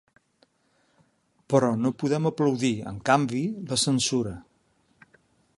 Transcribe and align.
Però 1.53 1.69
no 1.83 1.93
podem 2.03 2.27
aplaudir, 2.31 2.73
en 2.93 2.99
canvi, 3.11 3.45
la 3.73 3.81
censura. 3.87 4.37